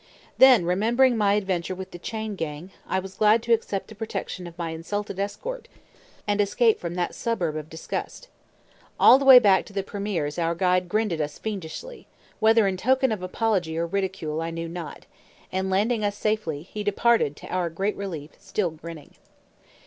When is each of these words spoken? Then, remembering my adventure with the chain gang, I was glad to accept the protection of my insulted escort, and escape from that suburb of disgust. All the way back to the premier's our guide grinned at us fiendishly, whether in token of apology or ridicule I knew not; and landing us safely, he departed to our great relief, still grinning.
Then, 0.39 0.65
remembering 0.65 1.15
my 1.15 1.35
adventure 1.35 1.75
with 1.75 1.91
the 1.91 1.99
chain 1.99 2.35
gang, 2.35 2.71
I 2.87 2.97
was 2.97 3.13
glad 3.17 3.43
to 3.43 3.53
accept 3.53 3.87
the 3.87 3.93
protection 3.93 4.47
of 4.47 4.57
my 4.57 4.71
insulted 4.71 5.19
escort, 5.19 5.67
and 6.27 6.41
escape 6.41 6.79
from 6.79 6.95
that 6.95 7.13
suburb 7.13 7.55
of 7.55 7.69
disgust. 7.69 8.27
All 8.99 9.19
the 9.19 9.25
way 9.25 9.37
back 9.37 9.63
to 9.67 9.73
the 9.73 9.83
premier's 9.83 10.39
our 10.39 10.55
guide 10.55 10.89
grinned 10.89 11.13
at 11.13 11.21
us 11.21 11.37
fiendishly, 11.37 12.07
whether 12.39 12.65
in 12.65 12.77
token 12.77 13.11
of 13.11 13.21
apology 13.21 13.77
or 13.77 13.85
ridicule 13.85 14.41
I 14.41 14.49
knew 14.49 14.67
not; 14.67 15.05
and 15.51 15.69
landing 15.69 16.03
us 16.03 16.17
safely, 16.17 16.63
he 16.63 16.83
departed 16.83 17.35
to 17.35 17.47
our 17.49 17.69
great 17.69 17.95
relief, 17.95 18.31
still 18.39 18.71
grinning. 18.71 19.13